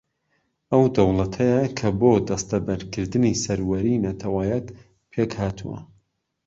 ئەو 0.71 0.83
دەوڵەتەیە 0.95 1.61
کە 1.77 1.89
بۆ 1.99 2.11
دەستەبەرکردنی 2.29 3.39
سەروەریی 3.43 4.01
نەتەوەیەک 4.05 4.65
پێک 5.11 5.31
ھاتووە 5.41 5.79